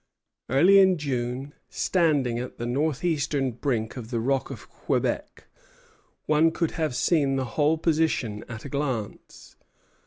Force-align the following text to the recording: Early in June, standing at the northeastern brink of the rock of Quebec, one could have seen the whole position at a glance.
Early 0.49 0.79
in 0.79 0.97
June, 0.97 1.53
standing 1.69 2.39
at 2.39 2.57
the 2.57 2.65
northeastern 2.65 3.51
brink 3.51 3.97
of 3.97 4.09
the 4.09 4.19
rock 4.19 4.49
of 4.49 4.67
Quebec, 4.67 5.45
one 6.25 6.49
could 6.49 6.71
have 6.71 6.95
seen 6.95 7.35
the 7.35 7.45
whole 7.53 7.77
position 7.77 8.43
at 8.49 8.65
a 8.65 8.69
glance. 8.69 9.57